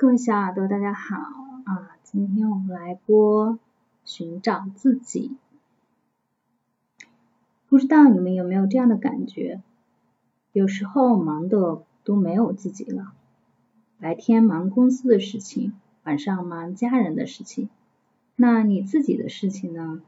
[0.00, 1.16] 各位小耳朵，大家好
[1.66, 1.90] 啊！
[2.04, 3.58] 今天我们来播
[4.06, 5.36] 寻找自己。
[7.68, 9.60] 不知道你们有没有这样的感觉？
[10.54, 13.12] 有时候忙的都没有自己了，
[13.98, 15.74] 白天忙公司的事情，
[16.04, 17.68] 晚上忙家人的事情，
[18.36, 20.00] 那你自己的事情呢？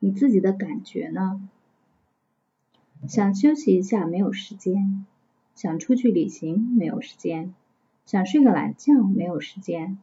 [0.00, 1.48] 你自己的感觉呢？
[3.06, 5.06] 想休息一下没有时间，
[5.54, 7.54] 想出去旅行没有时间。
[8.08, 9.98] 想睡个懒觉，没有时间。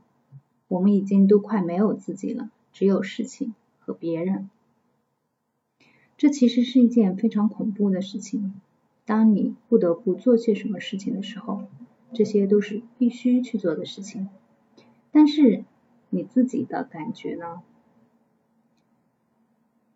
[0.67, 4.51] 我们已经都快没有自己了，只有事情和别人。
[6.15, 8.61] 这其实是一件非常恐怖的事情。
[9.05, 11.63] 当你不得不做些什么事情的时候，
[12.13, 14.29] 这些都是必须去做的事情。
[15.11, 15.65] 但是
[16.11, 17.63] 你自己的感觉呢？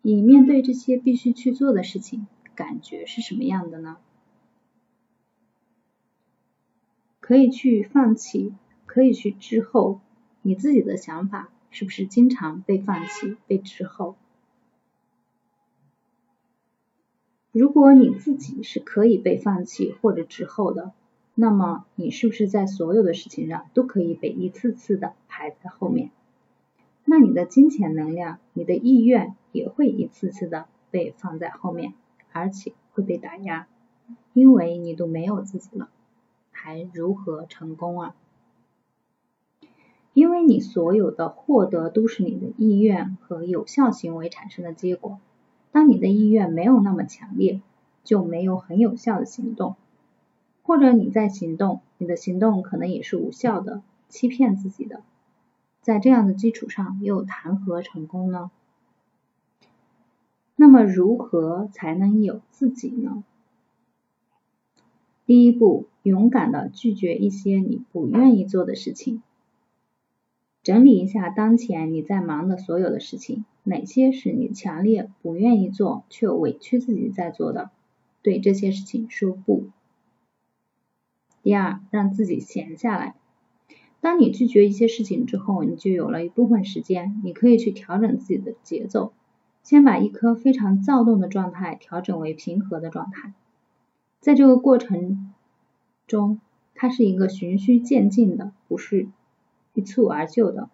[0.02, 3.98] 你面对这些必须去做的事情，感觉是什么样的呢？
[7.30, 8.52] 可以去放弃，
[8.86, 10.00] 可以去滞后，
[10.42, 14.16] 你自己的想法是不是经常被放弃、被滞后？
[17.52, 20.90] 如果你自己是可以被放弃或者滞后的，
[21.36, 26.10] 那么你是不是在所有的事情上都可以被一次次的排在后面？
[27.04, 31.94] 那你的金钱能量、你的意愿也会一次次的被放在后面，
[32.32, 33.68] 而且会被打压，
[34.32, 35.88] 因为你都没有自己了。
[36.62, 38.14] 还如何成功啊？
[40.12, 45.18] 因为你所有的获得都是你的意愿和有效行为产生的结果。
[45.72, 47.62] 当你的意愿没有那么强烈，
[48.04, 49.76] 就没有很有效的行动，
[50.62, 55.02] 或者你在行动，你的行动可能也是无效的，欺骗自己的。
[55.80, 58.50] 在这样的基础上，又谈何成功呢？
[60.56, 63.24] 那么如何才能有自己呢？
[65.30, 69.22] 第一步，勇敢的拒绝一些你不愿意做的事情。
[70.64, 77.70] 整理一下当前你在忙的所有的事情，哪些是你强烈不愿意做却委屈自己在做的？
[78.22, 79.68] 对这些事情说不。
[81.44, 83.14] 第二，让自己闲下来。
[84.00, 89.12] 当你拒绝一些事情之后，你就有了一部分时间，你可以去调整自己的节奏，
[89.62, 93.32] 先把一颗非常躁动的状态调整为平和的状态。
[94.20, 95.32] 在这个过程
[96.06, 96.40] 中，
[96.74, 99.08] 它是一个循序渐进的，不是
[99.72, 100.68] 一蹴而就的。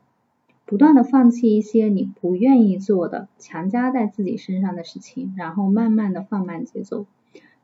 [0.64, 7.06] 不断的放弃一些你不愿意做的、强加在自己身上的事情，然后慢慢的放慢节奏，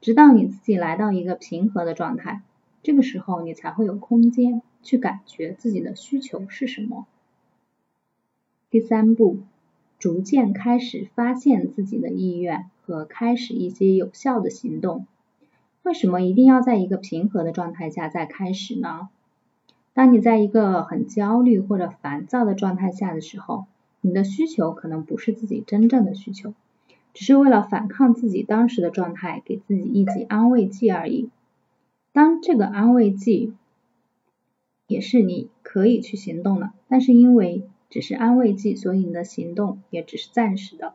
[0.01, 2.43] 直到你自己来到一个平和的状态。
[2.85, 7.07] 这个时候，你才会有空间去感觉自己的需求是什么。
[8.71, 9.41] 第三步，
[9.99, 15.07] 逐渐开始发现自己的意愿和开始一些有效的行动。
[15.83, 19.09] 为什么一定要在一个平和的状态下再开始呢？
[19.95, 23.67] 当你在一个很焦虑或者烦躁的状态下的时候，
[24.01, 26.55] 你的需求可能不是自己真正的需求，
[27.13, 31.31] 只是为了反抗自己当时的状态，给自己一剂安慰剂而已。
[32.13, 33.53] 当这个安慰剂
[34.87, 40.95] 也是你可以去行动的，但是因为只是安慰剂，所以你的行动也只是暂时的。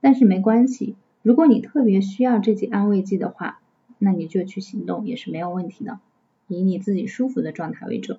[0.00, 3.60] 但是没关系，如果你特别需要这剂安慰剂的话，
[3.98, 6.00] 那你就去行动也是没有问题的，
[6.48, 8.18] 以你自己舒服的状态为准。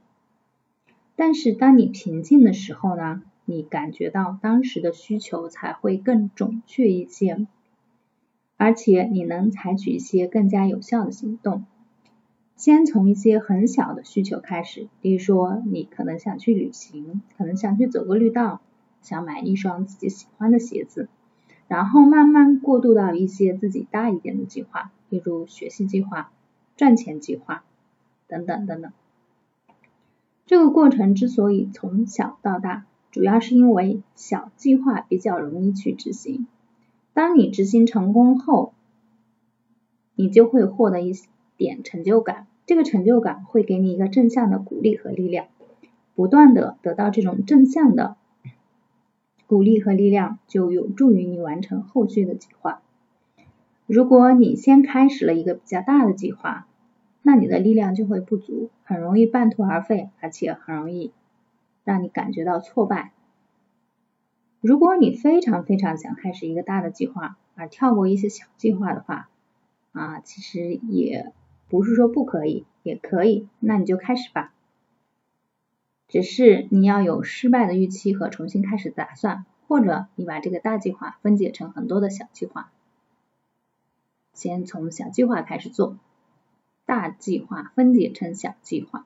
[1.16, 7.48] 但是当你平静的时候呢，你感觉到当时的需求才会更准确一些，
[8.56, 11.66] 而且你能采取一些更加有效的行动。
[12.56, 18.62] 先从一些很小的需求开始，比如说你可能想去旅行，可能想去走个绿道，
[19.04, 21.08] 想买一双自己喜欢的鞋子。
[21.68, 26.32] 然后慢慢过渡到一些自己大一点的计划，比如学习计划、
[26.76, 27.64] 赚钱计划
[28.28, 28.92] 等等等等。
[30.46, 36.48] 这个过程之所以从小到大，主要是因为小计划比较容易去执行。
[37.14, 38.74] 当你执行成功后，
[40.16, 41.14] 你就会获得一
[41.58, 45.48] 点成就感，这个成就感会给你一个正向的鼓励和力量，
[46.16, 48.16] 不断的得到这种正向的。
[49.48, 52.82] 鼓励和力量就有助于你完成后续的计划。
[53.86, 56.68] 如果你先开始了一个比较大的计划，
[57.22, 61.14] 那你的力量就会不足，很容易半途而废，而且很容易
[61.86, 63.14] 让你感觉到挫败。
[64.60, 69.30] 如果你非常非常想开始一个大的计划，而跳过一些小计划的话，
[69.94, 71.32] 啊，其实也
[71.70, 74.54] 不是说不可以，也可以，那你就开始吧。
[76.08, 82.72] 只是你要有失败的预期和重新开始打算，或者你把这个大计划分解成很多的小计划，
[84.34, 85.98] 先从小计划开始做，
[86.86, 89.06] 大计划分解成小计划，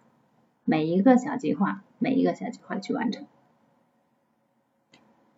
[0.63, 3.25] 每一个小计划，每一个小计划去完成。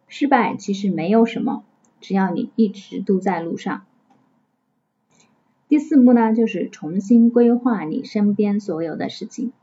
[0.09, 1.63] 失败其实没有什么，
[2.01, 3.85] 只要你一直都在路上。
[5.69, 9.53] 第四步呢，就是重新规划你身边所有的事情。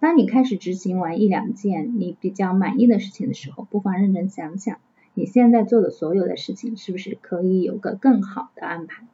[0.00, 4.78] 当你开始执行完一两件你比较满意的事情的时候，不妨认真想想，
[5.12, 9.04] 你现在做的所有的事情是不是可以有个更好的安排？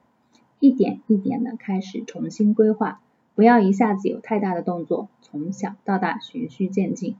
[0.61, 3.01] 一点一点的开始重新规划，
[3.35, 7.17] 不要一下子有太大的动作，从小到大循序渐进。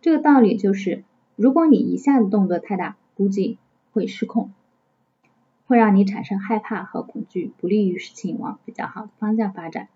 [0.00, 1.04] 这个道理就是，
[1.36, 3.58] 如果你一下子动作太大，估计
[3.92, 4.52] 会失控，
[5.66, 9.88] 会让你产生害怕和恐惧，不利于事情往比较好的方向发展。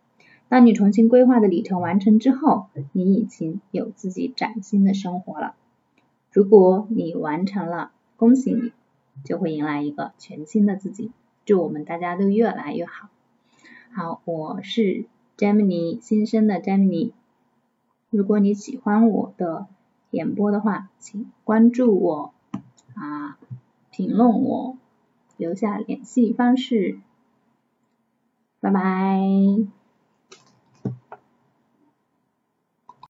[0.49, 5.55] 当你重新规划的里程完成之后，你已经有自己崭新的生活了。
[6.31, 8.73] 如果你完成了，恭喜你，
[9.25, 11.11] 就会迎来一个全新的自己。
[11.45, 13.09] 祝我们大家都越来越好。
[13.93, 15.07] 好，我是
[15.37, 17.13] Gemini 新生的 Gemini。
[18.11, 19.67] 如果你喜欢我的
[20.11, 22.33] 演播的话，请关注我
[22.95, 23.39] 啊，
[23.91, 24.77] 评论我，
[25.37, 26.99] 留下联系方式。
[28.61, 29.76] 拜拜。